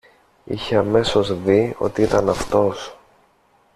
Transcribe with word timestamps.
Είχε 0.43 0.75
αμέσως 0.75 1.41
δει 1.41 1.75
ότι 1.77 2.01
ήταν 2.01 2.29
αυτός. 2.29 2.97